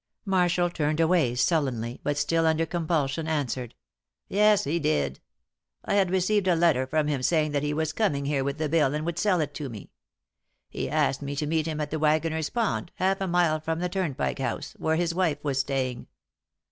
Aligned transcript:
Marshall 0.25 0.71
turned 0.71 0.99
away 0.99 1.35
sullenly, 1.35 1.99
but 2.03 2.17
still 2.17 2.47
under 2.47 2.65
compulsion 2.65 3.27
answered: 3.27 3.75
"Yes, 4.29 4.63
he 4.63 4.79
did. 4.79 5.19
I 5.85 5.93
had 5.93 6.09
received 6.09 6.47
a 6.47 6.55
letter 6.55 6.87
from 6.87 7.07
him 7.07 7.21
saying 7.21 7.51
that 7.51 7.61
he 7.61 7.71
was 7.71 7.93
coming 7.93 8.25
here 8.25 8.43
with 8.43 8.57
the 8.57 8.67
bill 8.67 8.95
and 8.95 9.05
would 9.05 9.19
sell 9.19 9.41
it 9.41 9.53
to 9.53 9.69
me. 9.69 9.91
He 10.71 10.89
asked 10.89 11.21
me 11.21 11.35
to 11.35 11.45
meet 11.45 11.67
him 11.67 11.79
at 11.79 11.91
the 11.91 11.99
Waggoner's 11.99 12.49
Pond, 12.49 12.91
half 12.95 13.21
a 13.21 13.27
mile 13.27 13.59
from 13.59 13.77
the 13.77 13.89
Turnpike 13.89 14.39
House, 14.39 14.73
where 14.79 14.95
his 14.95 15.13
wife 15.13 15.43
was 15.43 15.59
staying. 15.59 16.07